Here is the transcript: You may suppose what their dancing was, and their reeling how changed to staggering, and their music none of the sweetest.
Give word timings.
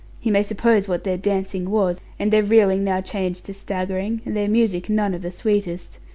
You 0.23 0.31
may 0.31 0.41
suppose 0.41 0.87
what 0.87 1.03
their 1.03 1.15
dancing 1.15 1.69
was, 1.69 2.01
and 2.17 2.33
their 2.33 2.41
reeling 2.41 2.87
how 2.87 3.01
changed 3.01 3.45
to 3.45 3.53
staggering, 3.53 4.23
and 4.25 4.35
their 4.35 4.49
music 4.49 4.89
none 4.89 5.13
of 5.13 5.21
the 5.21 5.29
sweetest. 5.29 5.99